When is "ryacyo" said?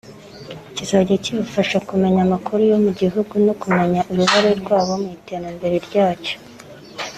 5.87-6.35